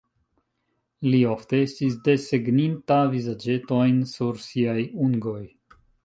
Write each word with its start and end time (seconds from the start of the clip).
Li 1.07 1.17
ofte 1.33 1.57
estis 1.65 1.97
desegninta 2.07 2.97
vizaĝetojn 3.11 3.99
sur 4.13 4.41
siaj 4.47 4.79
ungoj. 5.09 5.43